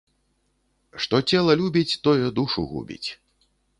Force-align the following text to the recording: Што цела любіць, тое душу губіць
Што 1.03 1.19
цела 1.33 1.51
любіць, 1.61 1.99
тое 2.07 2.27
душу 2.41 2.61
губіць 2.71 3.09